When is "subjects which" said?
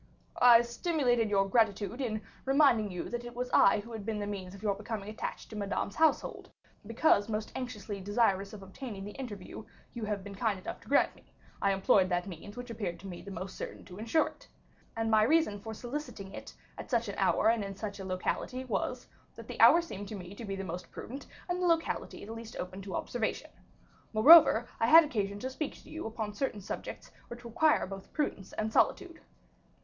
26.61-27.45